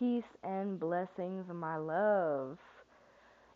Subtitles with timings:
[0.00, 2.56] Peace and blessings, my love.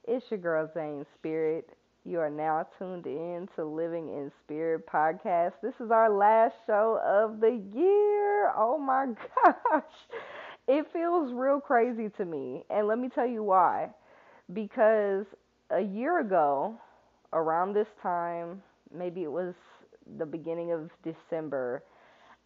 [0.07, 1.71] It's your girl Zane Spirit.
[2.05, 5.53] You are now tuned in to Living in Spirit podcast.
[5.63, 8.53] This is our last show of the year.
[8.55, 9.07] Oh my
[9.45, 9.85] gosh.
[10.69, 12.65] It feels real crazy to me.
[12.69, 13.89] And let me tell you why.
[14.53, 15.25] Because
[15.71, 16.75] a year ago,
[17.33, 18.63] around this time,
[18.95, 19.55] maybe it was
[20.19, 21.83] the beginning of December,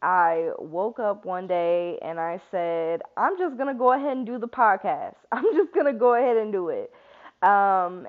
[0.03, 4.27] I woke up one day and I said, I'm just going to go ahead and
[4.27, 5.15] do the podcast.
[5.33, 6.93] I'm just going to go ahead and do it.
[7.43, 8.07] Um,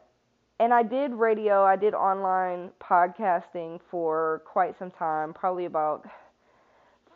[0.59, 6.05] and I did radio, I did online podcasting for quite some time, probably about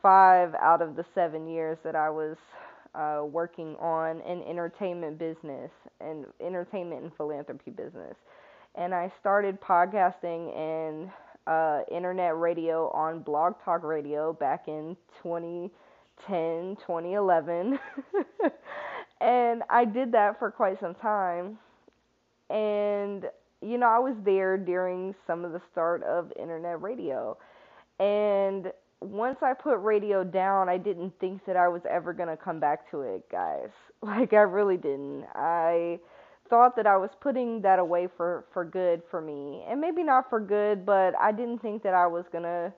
[0.01, 2.37] five out of the seven years that I was
[2.95, 8.15] uh, working on an entertainment business and entertainment and philanthropy business.
[8.75, 11.11] And I started podcasting and uh,
[11.91, 17.79] internet radio on Blog Talk Radio back in 2010, 2011.
[19.21, 21.57] and I did that for quite some time.
[22.49, 23.25] And,
[23.61, 27.37] you know, I was there during some of the start of internet radio.
[27.99, 32.37] And once I put radio down, I didn't think that I was ever going to
[32.37, 33.69] come back to it, guys.
[34.03, 35.23] Like, I really didn't.
[35.33, 35.97] I
[36.53, 39.63] thought that I was putting that away for for good for me.
[39.67, 42.71] And maybe not for good, but I didn't think that I was going to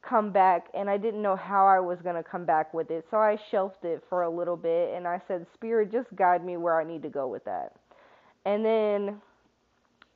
[0.00, 3.04] come back and I didn't know how I was going to come back with it.
[3.10, 6.56] So I shelved it for a little bit and I said, "Spirit, just guide me
[6.56, 7.72] where I need to go with that."
[8.46, 9.20] And then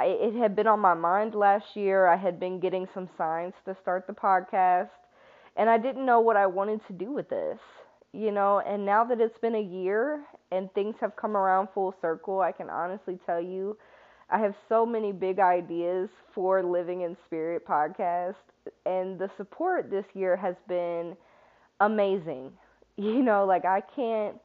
[0.01, 2.07] I, it had been on my mind last year.
[2.07, 4.89] I had been getting some signs to start the podcast
[5.57, 7.59] and I didn't know what I wanted to do with this
[8.15, 11.95] you know, and now that it's been a year and things have come around full
[12.01, 13.77] circle, I can honestly tell you
[14.31, 18.37] I have so many big ideas for Living in Spirit podcast
[18.87, 21.17] and the support this year has been
[21.81, 22.53] amazing.
[22.97, 24.37] You know, like I can't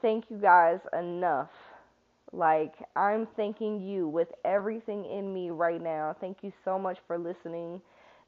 [0.00, 1.50] thank you guys enough.
[2.32, 6.16] Like I'm thanking you with everything in me right now.
[6.20, 7.80] Thank you so much for listening.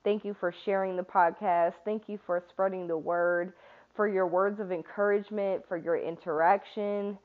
[0.05, 1.75] Thank you for sharing the podcast.
[1.85, 3.53] Thank you for spreading the word
[3.95, 7.19] for your words of encouragement, for your interaction.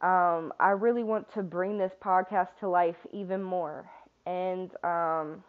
[0.00, 3.88] Um, I really want to bring this podcast to life even more.
[4.26, 5.44] And um,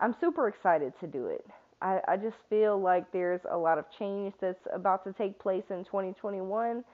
[0.00, 1.44] I'm super excited to do it.
[1.80, 5.64] I, I just feel like there's a lot of change that's about to take place
[5.70, 6.84] in 2021.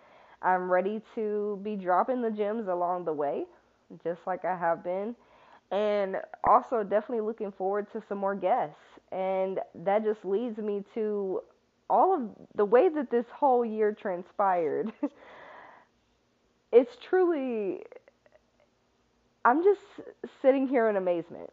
[0.43, 3.45] I'm ready to be dropping the gems along the way,
[4.03, 5.15] just like I have been.
[5.71, 8.77] And also, definitely looking forward to some more guests.
[9.11, 11.41] And that just leads me to
[11.95, 12.23] all of
[12.57, 14.93] the way that this whole year transpired,
[16.73, 17.83] it's truly,
[19.45, 20.09] I'm just
[20.43, 21.51] sitting here in amazement.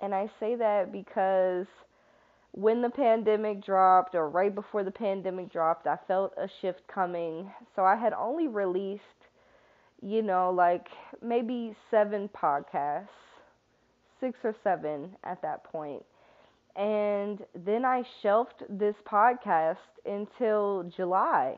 [0.00, 1.66] And I say that because
[2.52, 7.50] when the pandemic dropped, or right before the pandemic dropped, I felt a shift coming.
[7.76, 9.02] So I had only released,
[10.00, 10.88] you know, like
[11.22, 13.08] maybe seven podcasts,
[14.20, 16.02] six or seven at that point.
[16.76, 21.56] And then I shelved this podcast until July.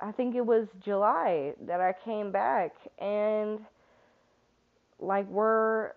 [0.00, 3.60] I think it was July that I came back and
[4.98, 5.92] like we're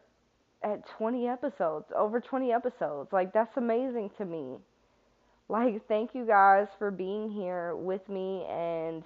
[0.63, 3.12] at 20 episodes, over 20 episodes.
[3.13, 4.57] Like that's amazing to me.
[5.47, 9.03] Like thank you guys for being here with me and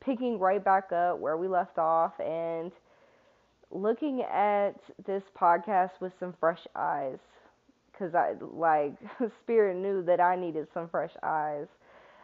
[0.00, 2.72] picking right back up where we left off and
[3.70, 4.74] looking at
[5.06, 7.18] this podcast with some fresh eyes
[8.00, 8.94] because I like
[9.42, 11.66] Spirit knew that I needed some fresh eyes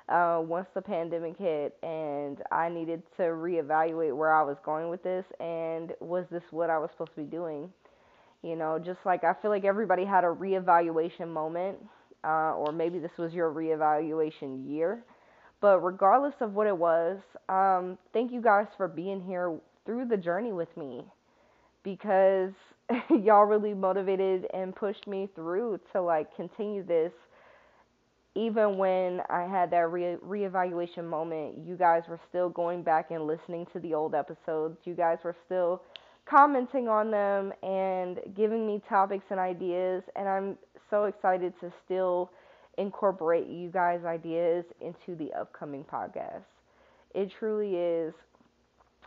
[0.09, 5.03] uh, once the pandemic hit, and I needed to reevaluate where I was going with
[5.03, 7.71] this, and was this what I was supposed to be doing?
[8.43, 11.79] You know, just like I feel like everybody had a reevaluation moment,
[12.25, 15.03] uh, or maybe this was your reevaluation year.
[15.61, 20.17] But regardless of what it was, um, thank you guys for being here through the
[20.17, 21.03] journey with me
[21.83, 22.53] because
[23.11, 27.13] y'all really motivated and pushed me through to like continue this
[28.37, 33.27] even when I had that re- reevaluation moment, you guys were still going back and
[33.27, 34.77] listening to the old episodes.
[34.85, 35.83] You guys were still
[36.29, 40.03] commenting on them and giving me topics and ideas.
[40.17, 40.59] And I'm
[40.91, 42.31] so excited to still
[42.77, 46.45] incorporate you guys' ideas into the upcoming podcast.
[47.15, 48.13] It truly is.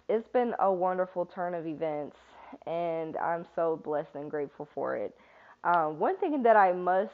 [0.10, 2.18] It's been a wonderful turn of events
[2.66, 5.16] and I'm so blessed and grateful for it.
[5.64, 7.12] Um, one thing that I must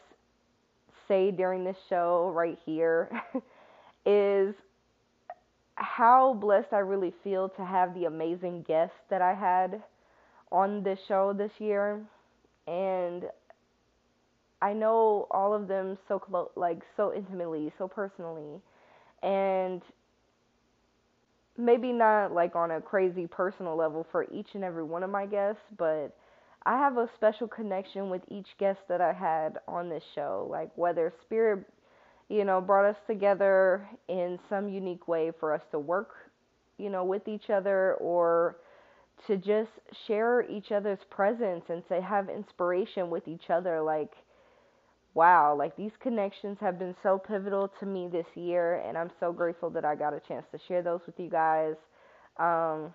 [1.07, 3.09] say during this show right here
[4.05, 4.55] is
[5.75, 9.83] how blessed I really feel to have the amazing guests that I had
[10.51, 12.01] on this show this year,
[12.67, 13.25] and
[14.61, 18.61] I know all of them so close, like so intimately, so personally,
[19.21, 19.81] and
[21.57, 25.25] maybe not like on a crazy personal level for each and every one of my
[25.25, 26.15] guests, but
[26.65, 30.47] I have a special connection with each guest that I had on this show.
[30.49, 31.65] Like whether spirit,
[32.29, 36.15] you know, brought us together in some unique way for us to work,
[36.77, 38.57] you know, with each other or
[39.27, 39.69] to just
[40.07, 44.11] share each other's presence and to have inspiration with each other like
[45.15, 49.31] wow, like these connections have been so pivotal to me this year, and I'm so
[49.33, 51.75] grateful that I got a chance to share those with you guys.
[52.37, 52.93] Um,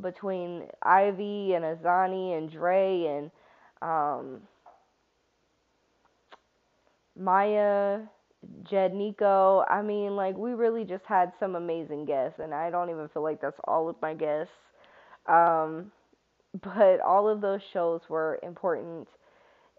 [0.00, 3.30] between Ivy and Azani and Dre and
[3.82, 4.40] um,
[7.18, 8.00] Maya,
[8.68, 9.64] Jed Nico.
[9.68, 13.22] I mean, like, we really just had some amazing guests, and I don't even feel
[13.22, 14.52] like that's all of my guests.
[15.28, 15.92] Um,
[16.62, 19.08] but all of those shows were important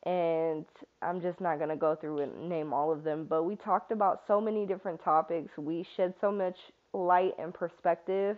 [0.05, 0.65] and
[1.01, 3.91] I'm just not going to go through and name all of them, but we talked
[3.91, 5.51] about so many different topics.
[5.57, 6.55] We shed so much
[6.93, 8.37] light and perspective,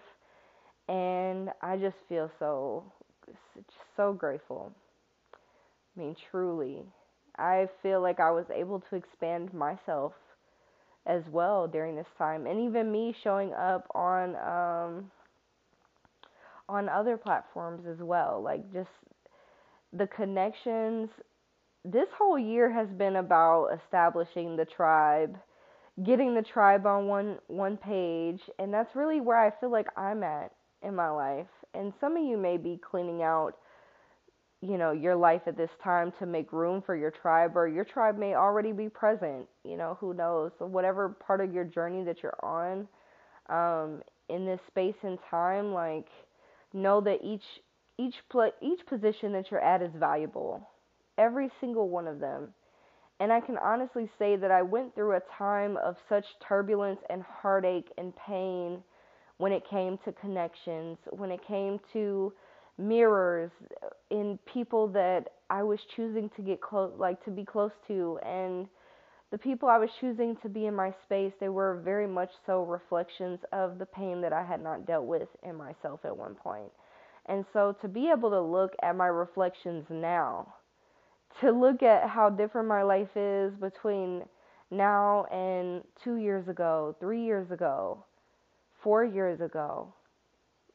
[0.87, 2.83] and I just feel so
[3.95, 4.71] so grateful.
[5.95, 6.83] I mean, truly.
[7.37, 10.13] I feel like I was able to expand myself
[11.05, 15.11] as well during this time, and even me showing up on um
[16.67, 18.89] on other platforms as well, like just
[19.93, 21.09] the connections
[21.85, 25.37] this whole year has been about establishing the tribe,
[26.03, 30.23] getting the tribe on one one page, and that's really where I feel like I'm
[30.23, 30.51] at
[30.83, 31.47] in my life.
[31.73, 33.55] And some of you may be cleaning out
[34.61, 37.85] you know your life at this time to make room for your tribe or your
[37.85, 42.03] tribe may already be present you know who knows so whatever part of your journey
[42.03, 42.87] that you're on
[43.49, 46.07] um, in this space and time like
[46.73, 47.61] know that each
[47.97, 50.67] each pl- each position that you're at is valuable
[51.19, 52.47] every single one of them.
[53.19, 57.21] And I can honestly say that I went through a time of such turbulence and
[57.21, 58.81] heartache and pain
[59.37, 62.33] when it came to connections, when it came to
[62.77, 63.51] mirrors
[64.09, 68.67] in people that I was choosing to get close like to be close to and
[69.31, 72.63] the people I was choosing to be in my space, they were very much so
[72.63, 76.71] reflections of the pain that I had not dealt with in myself at one point.
[77.27, 80.55] And so to be able to look at my reflections now
[81.41, 84.23] to look at how different my life is between
[84.71, 88.03] now and two years ago, three years ago,
[88.83, 89.93] four years ago.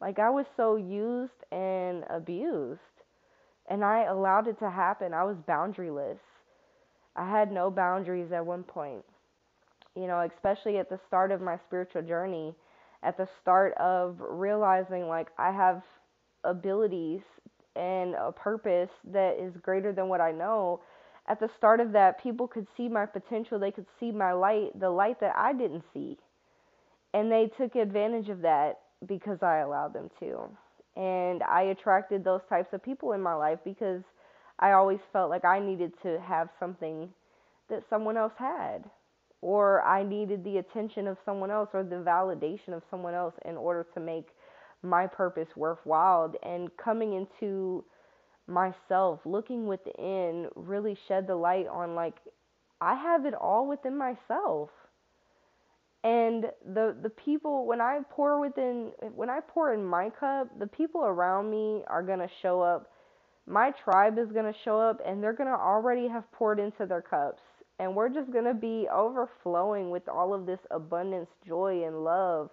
[0.01, 2.81] Like I was so used and abused,
[3.69, 5.15] and I allowed it to happen.
[5.15, 6.19] I was boundaryless.
[7.17, 9.05] I had no boundaries at one point.
[9.95, 12.55] You know, especially at the start of my spiritual journey,
[13.03, 15.83] at the start of realizing like I have
[16.43, 17.23] abilities
[17.77, 20.81] and a purpose that is greater than what I know,
[21.27, 23.59] at the start of that, people could see my potential.
[23.59, 26.19] They could see my light, the light that I didn't see.
[27.15, 30.49] And they took advantage of that because I allowed them to.
[30.97, 34.03] And I attracted those types of people in my life because
[34.59, 37.09] I always felt like I needed to have something
[37.71, 38.85] that someone else had.
[39.41, 43.57] Or I needed the attention of someone else or the validation of someone else in
[43.57, 44.29] order to make
[44.85, 47.85] my purpose worthwhile and coming into
[48.47, 52.15] myself looking within really shed the light on like
[52.81, 54.69] I have it all within myself.
[56.03, 56.45] And
[56.75, 61.03] the the people when I pour within when I pour in my cup the people
[61.03, 62.91] around me are going to show up.
[63.47, 66.85] My tribe is going to show up and they're going to already have poured into
[66.87, 67.43] their cups.
[67.79, 72.51] And we're just going to be overflowing with all of this abundance joy and love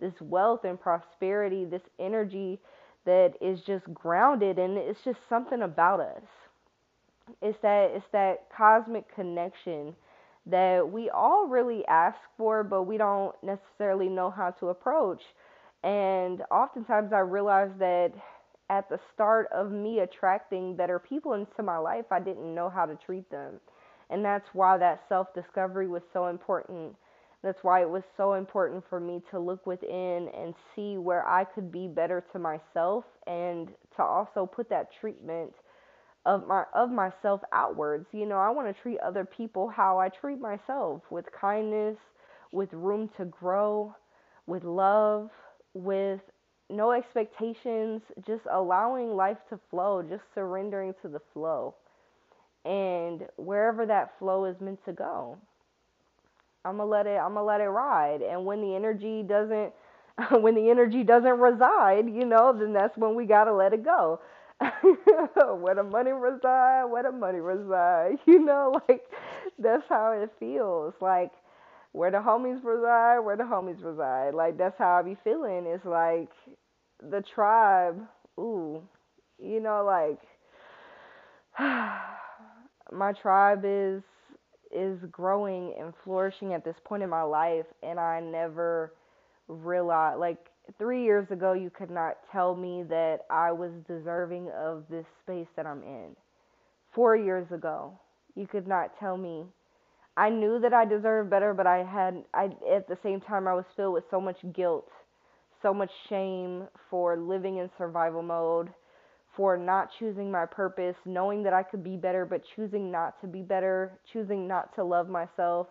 [0.00, 2.58] this wealth and prosperity, this energy
[3.04, 6.22] that is just grounded and it's just something about us.
[7.40, 9.94] It's that it's that cosmic connection
[10.46, 15.22] that we all really ask for but we don't necessarily know how to approach.
[15.82, 18.12] And oftentimes I realize that
[18.70, 22.86] at the start of me attracting better people into my life, I didn't know how
[22.86, 23.60] to treat them.
[24.10, 26.96] And that's why that self discovery was so important
[27.44, 31.44] that's why it was so important for me to look within and see where I
[31.44, 35.52] could be better to myself and to also put that treatment
[36.24, 38.06] of my of myself outwards.
[38.12, 41.98] You know, I want to treat other people how I treat myself with kindness,
[42.50, 43.94] with room to grow,
[44.46, 45.28] with love,
[45.74, 46.20] with
[46.70, 51.74] no expectations, just allowing life to flow, just surrendering to the flow.
[52.64, 55.36] And wherever that flow is meant to go.
[56.64, 58.22] I'm gonna let it I'm gonna let it ride.
[58.22, 59.72] And when the energy doesn't
[60.42, 64.20] when the energy doesn't reside, you know, then that's when we gotta let it go.
[65.60, 69.02] where the money reside, where the money reside, you know, like
[69.58, 70.94] that's how it feels.
[71.00, 71.32] Like
[71.92, 74.34] where the homies reside, where the homies reside.
[74.34, 75.66] Like that's how I be feeling.
[75.66, 76.30] It's like
[77.02, 78.00] the tribe,
[78.38, 78.82] ooh,
[79.42, 80.20] you know, like
[82.92, 84.02] my tribe is
[84.72, 88.94] is growing and flourishing at this point in my life and I never
[89.48, 94.84] realized like 3 years ago you could not tell me that I was deserving of
[94.88, 96.16] this space that I'm in.
[96.94, 97.92] 4 years ago
[98.34, 99.44] you could not tell me
[100.16, 103.54] I knew that I deserved better, but I had I at the same time I
[103.54, 104.88] was filled with so much guilt,
[105.60, 108.72] so much shame for living in survival mode,
[109.36, 113.26] for not choosing my purpose, knowing that I could be better but choosing not to
[113.26, 115.66] be better, choosing not to love myself.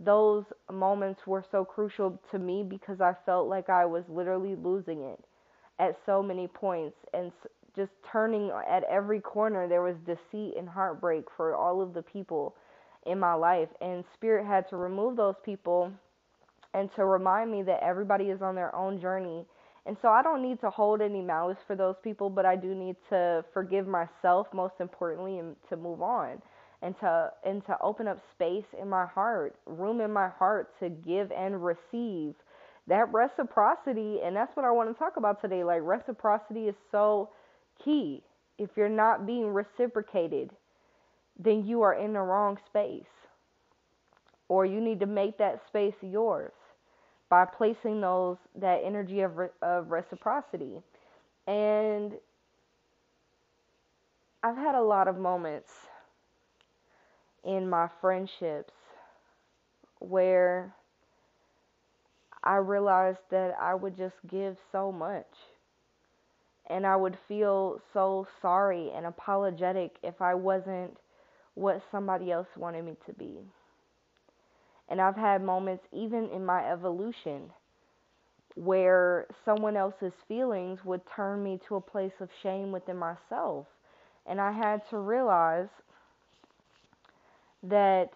[0.00, 5.02] Those moments were so crucial to me because I felt like I was literally losing
[5.02, 5.20] it
[5.78, 7.32] at so many points and
[7.74, 12.54] just turning at every corner there was deceit and heartbreak for all of the people
[13.06, 13.68] in my life.
[13.80, 15.92] And Spirit had to remove those people
[16.74, 19.44] and to remind me that everybody is on their own journey.
[19.84, 22.74] And so I don't need to hold any malice for those people, but I do
[22.74, 26.40] need to forgive myself most importantly and to move on
[26.82, 30.88] and to and to open up space in my heart, room in my heart to
[30.88, 32.34] give and receive
[32.88, 35.64] that reciprocity and that's what I want to talk about today.
[35.64, 37.30] Like reciprocity is so
[37.84, 38.22] key.
[38.58, 40.50] If you're not being reciprocated,
[41.38, 43.04] then you are in the wrong space.
[44.48, 46.52] Or you need to make that space yours
[47.32, 50.82] by placing those that energy of, of reciprocity.
[51.46, 52.12] And
[54.42, 55.70] I've had a lot of moments
[57.42, 58.74] in my friendships
[59.98, 60.74] where
[62.44, 65.32] I realized that I would just give so much.
[66.66, 70.98] And I would feel so sorry and apologetic if I wasn't
[71.54, 73.38] what somebody else wanted me to be.
[74.88, 77.50] And I've had moments, even in my evolution,
[78.54, 83.66] where someone else's feelings would turn me to a place of shame within myself.
[84.26, 85.68] And I had to realize
[87.62, 88.10] that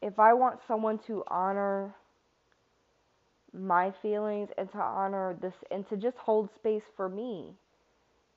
[0.00, 1.94] if I want someone to honor
[3.52, 7.54] my feelings and to honor this and to just hold space for me,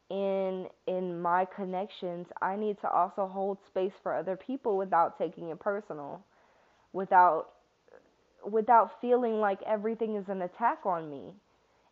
[0.10, 5.50] in in my connections, I need to also hold space for other people without taking
[5.50, 6.24] it personal,
[6.94, 7.52] without
[8.50, 11.34] without feeling like everything is an attack on me.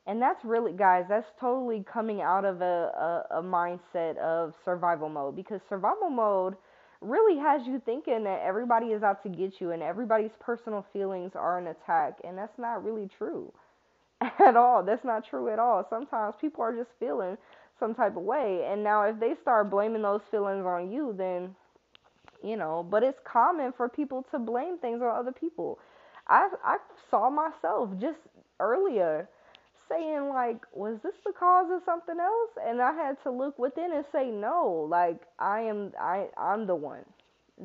[0.06, 5.10] And that's really guys, that's totally coming out of a, a, a mindset of survival
[5.10, 6.56] mode because survival mode
[7.02, 11.34] really has you thinking that everybody is out to get you and everybody's personal feelings
[11.36, 13.52] are an attack and that's not really true
[14.22, 14.82] at all.
[14.84, 15.86] That's not true at all.
[15.90, 17.38] Sometimes people are just feeling
[17.80, 18.66] some type of way.
[18.72, 21.56] And now if they start blaming those feelings on you, then
[22.44, 25.80] you know, but it's common for people to blame things on other people.
[26.28, 26.78] I I
[27.10, 28.20] saw myself just
[28.60, 29.30] earlier
[29.90, 32.52] saying like, was this the cause of something else?
[32.66, 36.76] And I had to look within and say no, like I am I I'm the
[36.76, 37.06] one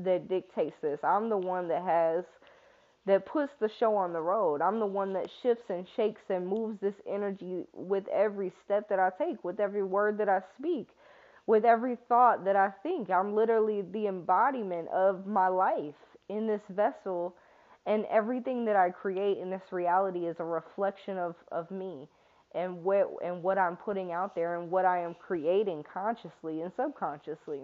[0.05, 1.01] that dictates this.
[1.03, 2.25] I'm the one that has
[3.07, 4.63] that puts the show on the road.
[4.63, 9.01] I'm the one that shifts and shakes and moves this energy with every step that
[9.01, 10.89] I take, with every word that I speak,
[11.47, 13.11] with every thought that I think.
[13.11, 15.97] I'm literally the embodiment of my life
[16.29, 17.35] in this vessel,
[17.87, 22.09] and everything that I create in this reality is a reflection of, of me
[22.55, 26.71] and what and what I'm putting out there and what I am creating consciously and
[26.77, 27.61] subconsciously.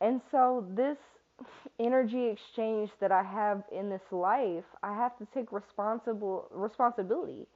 [0.00, 0.96] And so this
[1.78, 7.46] energy exchange that I have in this life, I have to take responsible responsibility.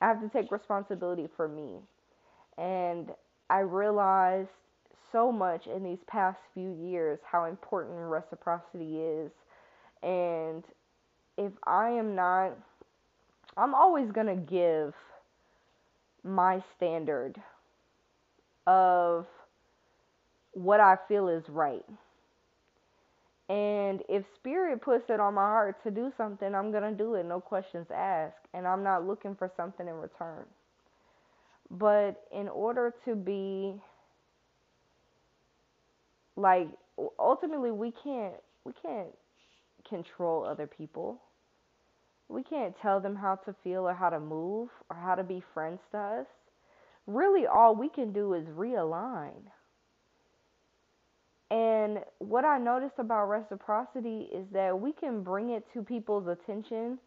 [0.00, 1.78] I have to take responsibility for me.
[2.58, 3.10] And
[3.50, 4.50] I realized
[5.10, 9.30] so much in these past few years how important reciprocity is.
[10.02, 10.62] And
[11.38, 12.56] if I am not
[13.56, 14.94] I'm always going to give
[16.24, 17.36] my standard
[18.66, 19.26] of
[20.52, 21.84] what I feel is right
[23.48, 27.14] and if spirit puts it on my heart to do something, I'm going to do
[27.14, 28.38] it, no questions asked.
[28.54, 30.44] And I'm not looking for something in return.
[31.70, 33.74] But in order to be
[36.36, 36.68] like
[37.18, 39.08] ultimately we can't we can't
[39.88, 41.20] control other people.
[42.28, 45.42] We can't tell them how to feel or how to move or how to be
[45.52, 46.26] friends to us.
[47.06, 49.42] Really all we can do is realign.
[51.50, 56.98] And what I noticed about reciprocity is that we can bring it to people's attention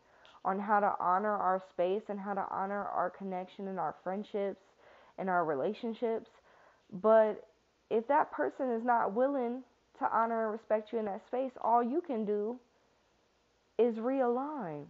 [0.46, 4.62] on how to honor our space and how to honor our connection and our friendships
[5.17, 6.29] and our relationships.
[7.01, 7.46] But
[7.89, 9.63] if that person is not willing
[10.00, 12.60] to honor and respect you in that space, all you can do
[13.77, 14.86] is realign.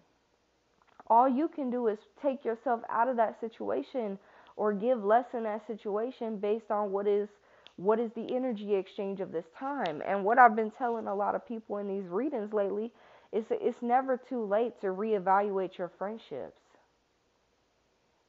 [1.08, 4.20] All you can do is take yourself out of that situation
[4.56, 7.30] or give less in that situation based on what is
[7.78, 10.02] what is the energy exchange of this time.
[10.06, 12.92] And what I've been telling a lot of people in these readings lately
[13.32, 16.60] is it's never too late to reevaluate your friendships.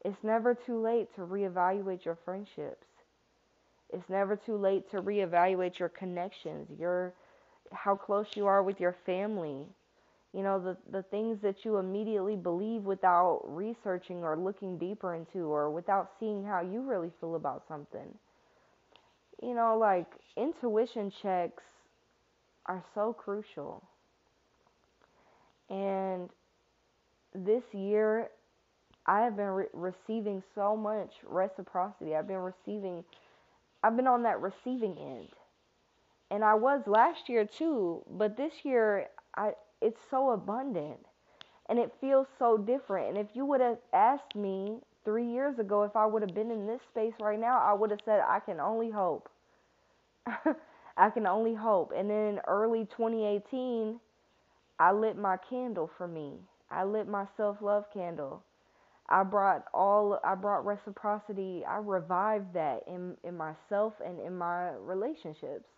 [0.04, 2.86] It's never too late to reevaluate your friendships.
[3.90, 7.14] It's never too late to reevaluate your connections, your
[7.72, 9.66] how close you are with your family.
[10.32, 15.46] You know, the the things that you immediately believe without researching or looking deeper into
[15.52, 18.18] or without seeing how you really feel about something.
[19.42, 20.06] You know, like
[20.36, 21.62] intuition checks
[22.66, 23.82] are so crucial.
[25.70, 26.30] And
[27.34, 28.30] this year
[29.06, 32.16] I have been re- receiving so much reciprocity.
[32.16, 33.04] I've been receiving
[33.82, 35.28] I've been on that receiving end.
[36.30, 40.98] And I was last year too, but this year I it's so abundant
[41.68, 43.10] and it feels so different.
[43.10, 46.50] And if you would have asked me 3 years ago if I would have been
[46.50, 49.28] in this space right now, I would have said I can only hope.
[50.96, 51.92] I can only hope.
[51.96, 54.00] And then early 2018,
[54.78, 56.34] I lit my candle for me.
[56.70, 58.42] I lit my self-love candle.
[59.08, 61.64] I brought all I brought reciprocity.
[61.66, 65.68] I revived that in in myself and in my relationships.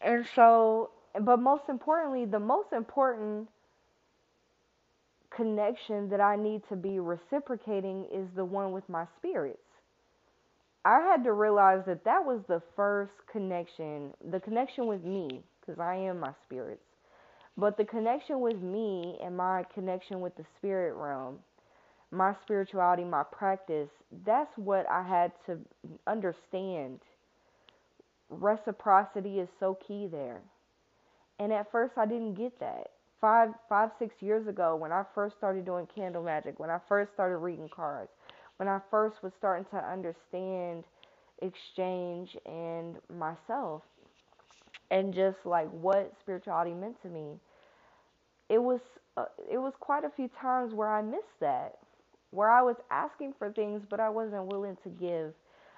[0.00, 0.90] And so,
[1.22, 3.48] but most importantly, the most important
[5.34, 9.58] connection that I need to be reciprocating is the one with my spirits.
[10.84, 15.78] I had to realize that that was the first connection, the connection with me, because
[15.78, 16.82] I am my spirits.
[17.56, 21.40] But the connection with me and my connection with the spirit realm
[22.10, 23.88] my spirituality, my practice,
[24.26, 25.58] that's what I had to
[26.06, 26.98] understand.
[28.28, 30.40] Reciprocity is so key there.
[31.40, 32.92] And at first I didn't get that.
[33.20, 37.12] Five, five, six years ago, when I first started doing candle magic, when I first
[37.14, 38.10] started reading cards,
[38.58, 40.84] when I first was starting to understand
[41.42, 43.82] exchange and myself,
[44.92, 47.40] and just like what spirituality meant to me,
[48.48, 48.80] it was
[49.16, 51.78] uh, it was quite a few times where I missed that
[52.30, 55.34] where I was asking for things, but I wasn't willing to give.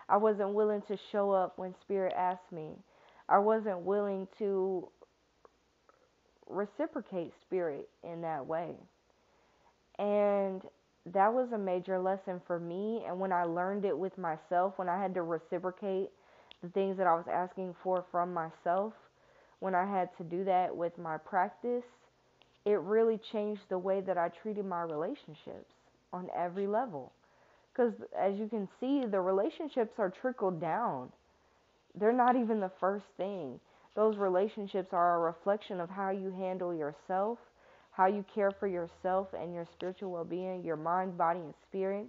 [0.09, 2.73] I wasn't willing to show up when Spirit asked me.
[3.29, 4.89] I wasn't willing to
[6.49, 8.75] reciprocate Spirit in that way.
[9.99, 10.63] And
[11.07, 13.03] that was a major lesson for me.
[13.07, 16.11] And when I learned it with myself, when I had to reciprocate
[16.63, 18.93] the things that I was asking for from myself,
[19.61, 21.85] when I had to do that with my practice,
[22.65, 25.73] it really changed the way that I treated my relationships
[26.13, 27.13] on every level.
[27.73, 31.11] Because as you can see, the relationships are trickled down.
[31.99, 33.59] They're not even the first thing.
[33.95, 37.39] Those relationships are a reflection of how you handle yourself,
[37.91, 42.07] how you care for yourself and your spiritual well being, your mind, body, and spirit,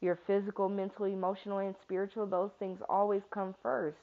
[0.00, 2.26] your physical, mental, emotional, and spiritual.
[2.26, 3.98] Those things always come first.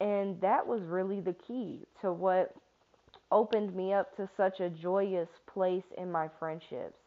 [0.00, 2.54] And that was really the key to what
[3.32, 6.98] opened me up to such a joyous place in my friendships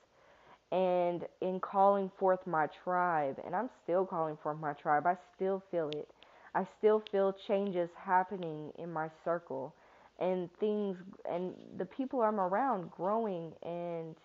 [0.71, 5.63] and in calling forth my tribe, and I'm still calling forth my tribe, I still
[5.71, 6.07] feel it.
[6.55, 9.73] I still feel changes happening in my circle
[10.19, 10.97] and things
[11.29, 14.15] and the people I'm around growing and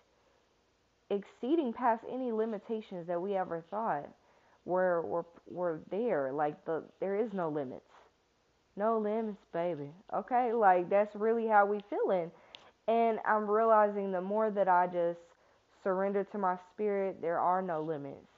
[1.09, 4.09] exceeding past any limitations that we ever thought
[4.65, 6.31] were were were there.
[6.33, 7.83] Like the there is no limits.
[8.75, 9.91] No limits, baby.
[10.13, 10.51] Okay?
[10.53, 12.31] Like that's really how we feeling.
[12.87, 15.19] And I'm realizing the more that I just
[15.83, 18.34] surrender to my spirit, there are no limits.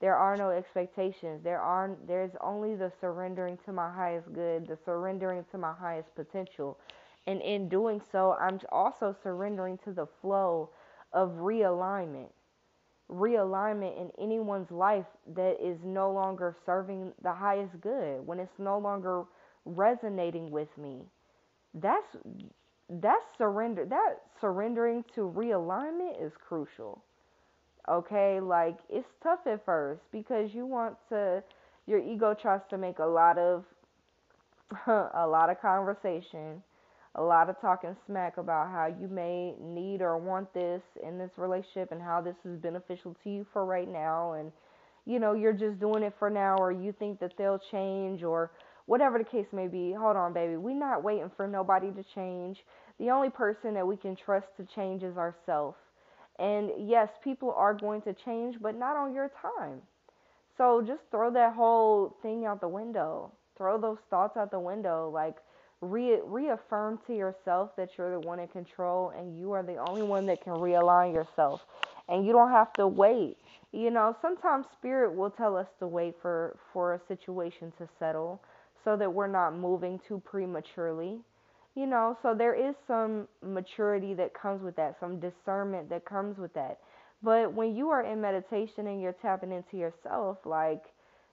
[0.00, 1.42] There are no expectations.
[1.44, 6.14] There are there's only the surrendering to my highest good, the surrendering to my highest
[6.14, 6.78] potential.
[7.26, 10.70] And in doing so, I'm also surrendering to the flow
[11.12, 12.30] of realignment.
[13.10, 18.78] Realignment in anyone's life that is no longer serving the highest good, when it's no
[18.78, 19.24] longer
[19.66, 21.02] resonating with me.
[21.74, 22.16] That's
[22.88, 27.04] that's surrender that surrendering to realignment is crucial
[27.88, 31.42] okay like it's tough at first because you want to
[31.86, 33.64] your ego tries to make a lot of
[34.86, 36.62] a lot of conversation
[37.16, 41.30] a lot of talking smack about how you may need or want this in this
[41.36, 44.52] relationship and how this is beneficial to you for right now and
[45.06, 48.50] you know you're just doing it for now or you think that they'll change or
[48.90, 50.56] whatever the case may be, hold on, baby.
[50.56, 52.58] We're not waiting for nobody to change.
[52.98, 55.76] The only person that we can trust to change is ourselves.
[56.40, 59.82] And yes, people are going to change, but not on your time.
[60.56, 63.32] So just throw that whole thing out the window.
[63.56, 65.10] Throw those thoughts out the window.
[65.10, 65.36] Like,
[65.80, 70.02] re- reaffirm to yourself that you're the one in control and you are the only
[70.02, 71.62] one that can realign yourself.
[72.08, 73.36] and you don't have to wait.
[73.72, 78.42] You know, sometimes spirit will tell us to wait for for a situation to settle
[78.84, 81.20] so that we're not moving too prematurely.
[81.80, 86.36] You know, so there is some maturity that comes with that, some discernment that comes
[86.36, 86.78] with that.
[87.22, 90.82] But when you are in meditation and you're tapping into yourself, like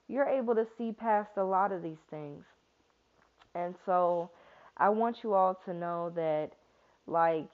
[0.08, 2.44] you're able to see past a lot of these things.
[3.54, 4.30] And so
[4.78, 6.52] I want you all to know that
[7.06, 7.50] like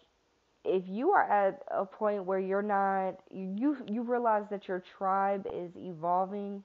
[0.64, 5.48] if you are at a point where you're not you you realize that your tribe
[5.52, 6.62] is evolving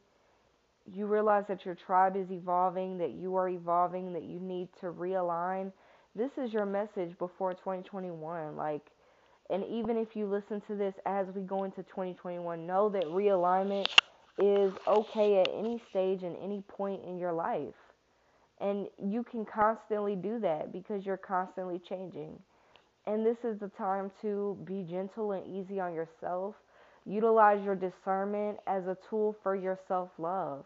[0.94, 4.88] you realize that your tribe is evolving that you are evolving that you need to
[4.88, 5.72] realign
[6.16, 8.86] this is your message before 2021 like
[9.50, 13.88] and even if you listen to this as we go into 2021 know that realignment
[14.38, 17.76] is okay at any stage and any point in your life
[18.62, 22.38] and you can constantly do that because you're constantly changing
[23.06, 26.56] and this is the time to be gentle and easy on yourself.
[27.06, 30.66] Utilize your discernment as a tool for your self love.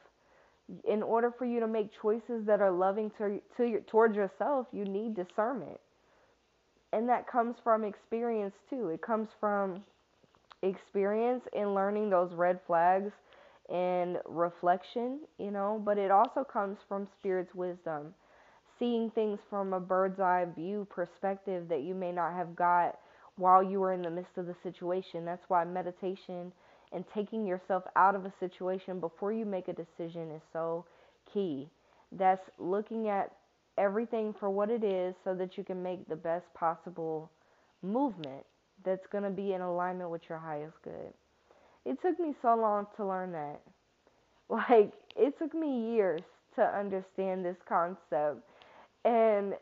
[0.85, 4.67] In order for you to make choices that are loving to, to your, towards yourself,
[4.71, 5.79] you need discernment.
[6.91, 8.89] And that comes from experience too.
[8.89, 9.83] It comes from
[10.61, 13.11] experience in learning those red flags
[13.69, 18.13] and reflection, you know, but it also comes from spirit's wisdom
[18.79, 22.99] seeing things from a bird's eye view perspective that you may not have got
[23.37, 25.25] while you were in the midst of the situation.
[25.25, 26.51] That's why meditation
[26.93, 30.85] and taking yourself out of a situation before you make a decision is so
[31.33, 31.69] key.
[32.11, 33.31] That's looking at
[33.77, 37.31] everything for what it is so that you can make the best possible
[37.81, 38.45] movement
[38.85, 41.13] that's going to be in alignment with your highest good.
[41.85, 43.61] It took me so long to learn that.
[44.49, 46.21] Like, it took me years
[46.55, 48.41] to understand this concept
[49.05, 49.53] and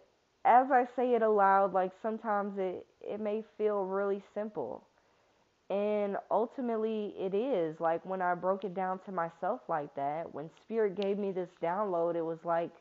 [0.46, 4.84] as I say it aloud, like sometimes it, it may feel really simple.
[5.72, 7.80] And ultimately it is.
[7.80, 11.50] Like when I broke it down to myself like that, when spirit gave me this
[11.64, 12.72] download, it was like,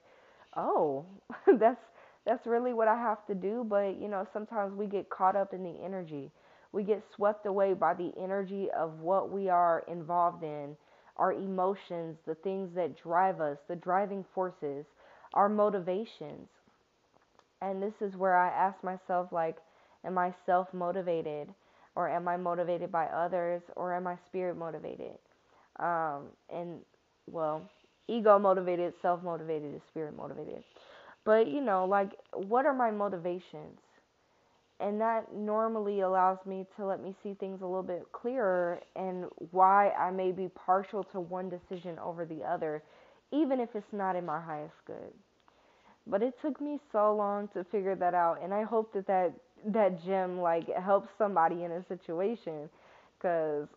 [0.56, 1.06] "Oh,
[1.58, 1.80] that's
[2.26, 5.54] that's really what I have to do." But, you know, sometimes we get caught up
[5.54, 6.30] in the energy.
[6.72, 10.76] We get swept away by the energy of what we are involved in,
[11.16, 14.84] our emotions, the things that drive us, the driving forces
[15.32, 16.48] our motivations.
[17.62, 19.58] And this is where I ask myself, like,
[20.04, 21.54] am I self motivated?
[21.96, 23.62] Or am I motivated by others?
[23.76, 25.18] Or am I spirit motivated?
[25.78, 26.80] Um, and,
[27.30, 27.68] well,
[28.08, 30.62] ego motivated, self motivated is spirit motivated.
[31.24, 33.78] But, you know, like, what are my motivations?
[34.80, 39.26] And that normally allows me to let me see things a little bit clearer and
[39.50, 42.82] why I may be partial to one decision over the other
[43.32, 45.12] even if it's not in my highest good.
[46.06, 49.32] But it took me so long to figure that out, and I hope that that
[49.66, 52.68] that gem like helps somebody in a situation,
[53.20, 53.68] cause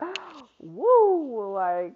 [0.60, 1.94] woo, like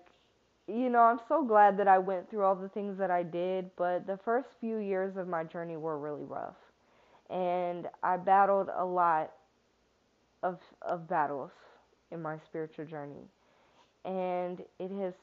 [0.68, 3.70] you know, I'm so glad that I went through all the things that I did,
[3.76, 6.56] but the first few years of my journey were really rough.
[7.30, 9.32] And I battled a lot
[10.42, 11.50] of of battles
[12.10, 13.24] in my spiritual journey.
[14.04, 15.14] And it has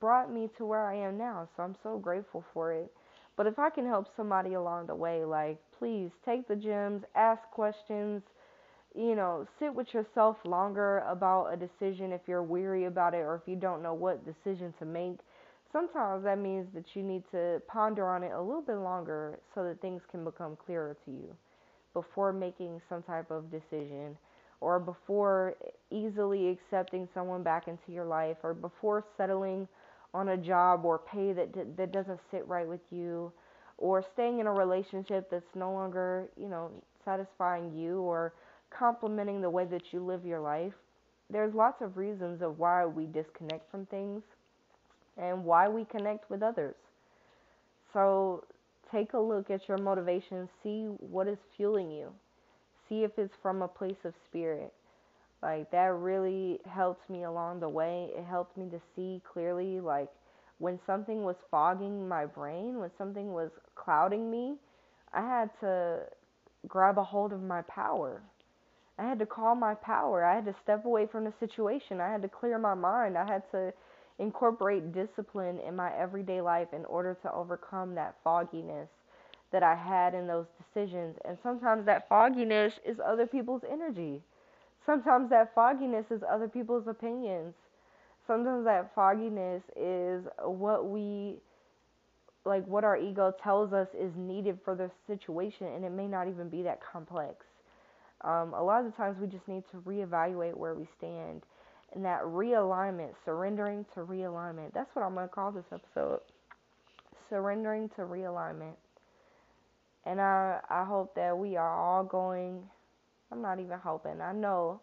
[0.00, 1.48] brought me to where I am now.
[1.56, 2.92] So I'm so grateful for it.
[3.36, 7.42] But if I can help somebody along the way, like please take the gems, ask
[7.50, 8.22] questions,
[8.94, 13.34] you know, sit with yourself longer about a decision if you're weary about it or
[13.34, 15.18] if you don't know what decision to make.
[15.72, 19.64] Sometimes that means that you need to ponder on it a little bit longer so
[19.64, 21.34] that things can become clearer to you
[21.92, 24.16] before making some type of decision
[24.60, 25.54] or before
[25.90, 29.66] easily accepting someone back into your life or before settling
[30.14, 33.32] on a job or pay that that doesn't sit right with you
[33.76, 36.70] or staying in a relationship that's no longer, you know,
[37.04, 38.32] satisfying you or
[38.70, 40.72] complementing the way that you live your life.
[41.28, 44.22] There's lots of reasons of why we disconnect from things
[45.16, 46.76] and why we connect with others.
[47.92, 48.44] So
[48.90, 52.12] take a look at your motivation, see what is fueling you.
[52.88, 54.72] See if it's from a place of spirit.
[55.44, 58.08] Like that really helped me along the way.
[58.16, 60.08] It helped me to see clearly like
[60.56, 64.54] when something was fogging my brain, when something was clouding me,
[65.12, 66.00] I had to
[66.66, 68.22] grab a hold of my power.
[68.98, 70.24] I had to call my power.
[70.24, 72.00] I had to step away from the situation.
[72.00, 73.18] I had to clear my mind.
[73.18, 73.74] I had to
[74.18, 78.88] incorporate discipline in my everyday life in order to overcome that fogginess
[79.52, 81.16] that I had in those decisions.
[81.26, 84.22] And sometimes that fogginess is other people's energy.
[84.86, 87.54] Sometimes that fogginess is other people's opinions.
[88.26, 91.36] Sometimes that fogginess is what we
[92.44, 96.28] like what our ego tells us is needed for the situation and it may not
[96.28, 97.46] even be that complex.
[98.20, 101.42] Um, a lot of the times we just need to reevaluate where we stand.
[101.94, 104.72] And that realignment, surrendering to realignment.
[104.74, 106.20] That's what I'm going to call this episode.
[107.30, 108.74] Surrendering to realignment.
[110.06, 112.62] And I, I hope that we are all going,
[113.32, 114.80] I'm not even hoping, I know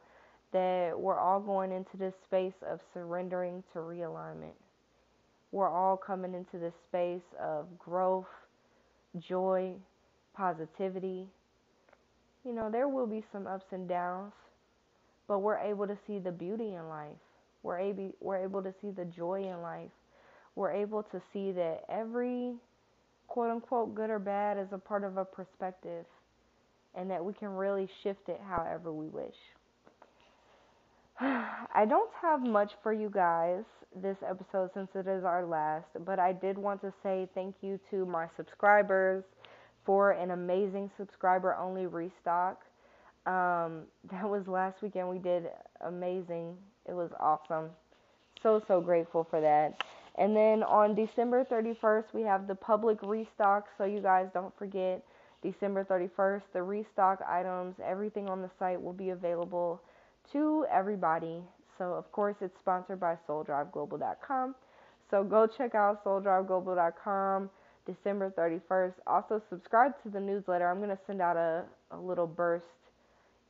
[0.51, 4.55] that we're all going into this space of surrendering to realignment.
[5.51, 8.27] We're all coming into this space of growth,
[9.19, 9.73] joy,
[10.33, 11.27] positivity.
[12.45, 14.33] You know, there will be some ups and downs,
[15.27, 17.17] but we're able to see the beauty in life.
[17.63, 19.91] We're able, we're able to see the joy in life.
[20.55, 22.53] We're able to see that every
[23.27, 26.05] quote unquote good or bad is a part of a perspective
[26.95, 29.35] and that we can really shift it however we wish.
[31.19, 33.63] I don't have much for you guys
[33.95, 37.79] this episode since it is our last, but I did want to say thank you
[37.91, 39.23] to my subscribers
[39.85, 42.61] for an amazing subscriber only restock.
[43.25, 45.09] Um, that was last weekend.
[45.09, 45.47] We did
[45.85, 46.55] amazing.
[46.87, 47.69] It was awesome.
[48.41, 49.83] So, so grateful for that.
[50.17, 53.67] And then on December 31st, we have the public restock.
[53.77, 55.03] So, you guys don't forget
[55.41, 59.81] December 31st, the restock items, everything on the site will be available
[60.31, 61.41] to everybody.
[61.77, 64.55] So, of course, it's sponsored by SoulDriveGlobal.com.
[65.09, 67.49] So, go check out SoulDriveGlobal.com
[67.87, 68.93] December 31st.
[69.07, 70.69] Also, subscribe to the newsletter.
[70.69, 72.65] I'm going to send out a, a little burst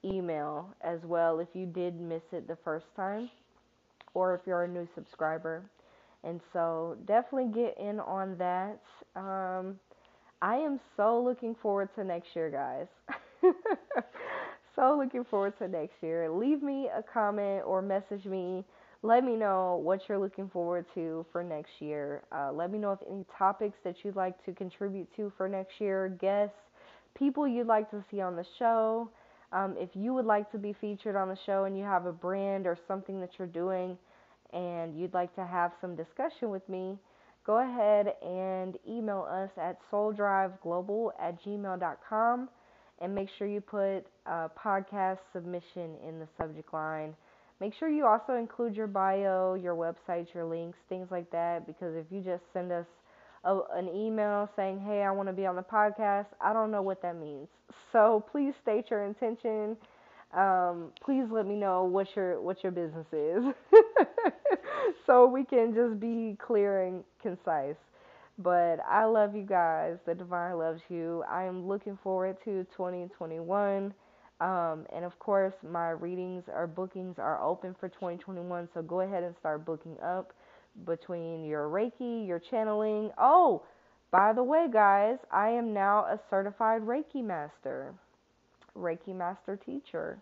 [0.05, 3.29] email as well if you did miss it the first time
[4.13, 5.63] or if you're a new subscriber.
[6.23, 8.79] And so, definitely get in on that.
[9.17, 9.77] Um,
[10.41, 12.87] I am so looking forward to next year, guys.
[14.75, 16.29] so looking forward to next year.
[16.31, 18.65] Leave me a comment or message me.
[19.03, 22.23] Let me know what you're looking forward to for next year.
[22.31, 25.79] Uh, let me know if any topics that you'd like to contribute to for next
[25.79, 26.55] year, guests,
[27.15, 29.09] people you'd like to see on the show.
[29.51, 32.11] Um, if you would like to be featured on the show and you have a
[32.11, 33.97] brand or something that you're doing
[34.53, 36.97] and you'd like to have some discussion with me,
[37.45, 42.49] go ahead and email us at souldriveglobal at gmail.com
[42.99, 47.15] and make sure you put a podcast submission in the subject line.
[47.59, 51.95] Make sure you also include your bio, your website, your links, things like that, because
[51.95, 52.85] if you just send us
[53.43, 56.81] a, an email saying, hey, I want to be on the podcast, I don't know
[56.81, 57.47] what that means.
[57.91, 59.77] So please state your intention.
[60.33, 63.43] Um, please let me know what your what your business is,
[65.05, 67.75] so we can just be clear and concise.
[68.37, 69.97] But I love you guys.
[70.05, 71.23] The divine loves you.
[71.29, 73.93] I am looking forward to 2021.
[74.39, 78.69] Um, and of course, my readings or bookings are open for 2021.
[78.73, 80.33] So go ahead and start booking up
[80.85, 83.11] between your Reiki, your channeling.
[83.17, 83.63] Oh,
[84.11, 87.93] by the way, guys, I am now a certified Reiki master,
[88.77, 90.19] Reiki master teacher.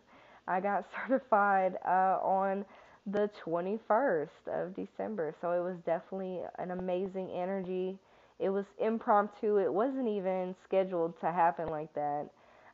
[0.47, 2.65] I got certified uh, on
[3.07, 5.33] the 21st of December.
[5.41, 7.97] So it was definitely an amazing energy.
[8.39, 9.57] It was impromptu.
[9.57, 12.29] It wasn't even scheduled to happen like that.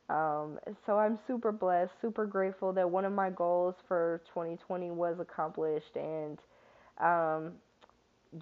[0.10, 5.20] Um, so I'm super blessed, super grateful that one of my goals for 2020 was
[5.20, 6.38] accomplished, and
[7.00, 7.54] um,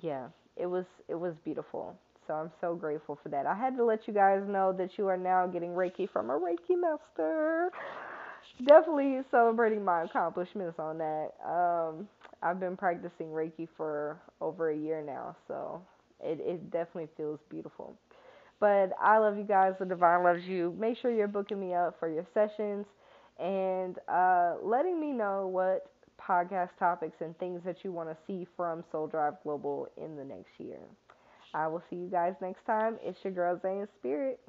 [0.01, 1.95] yeah, it was it was beautiful.
[2.27, 3.45] So I'm so grateful for that.
[3.45, 6.39] I had to let you guys know that you are now getting Reiki from a
[6.39, 7.71] Reiki master
[8.67, 11.29] definitely celebrating my accomplishments on that.
[11.45, 12.07] Um,
[12.41, 15.81] I've been practicing Reiki for over a year now, so
[16.21, 17.95] it, it definitely feels beautiful.
[18.59, 19.73] But I love you guys.
[19.79, 20.75] The divine loves you.
[20.79, 22.85] Make sure you're booking me up for your sessions
[23.39, 28.47] and uh, letting me know what podcast topics and things that you want to see
[28.55, 30.79] from Soul Drive Global in the next year.
[31.53, 32.97] I will see you guys next time.
[33.03, 34.39] It's your girl Zane Spirit.